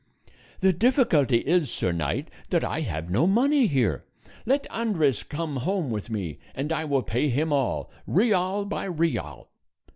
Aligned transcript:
"The 0.61 0.73
difficulty 0.73 1.37
is, 1.41 1.69
Sir 1.69 1.91
Knight, 1.91 2.29
that 2.49 2.63
I 2.63 2.81
have 2.81 3.11
no 3.11 3.27
money 3.27 3.67
here; 3.67 4.03
let 4.47 4.65
Andres 4.71 5.21
come 5.21 5.57
home 5.57 5.91
with 5.91 6.09
me, 6.09 6.39
and 6.55 6.71
I 6.73 6.85
will 6.85 7.03
pay 7.03 7.29
him 7.29 7.53
all, 7.53 7.91
real 8.07 8.65
by 8.65 8.85
real." 8.85 9.49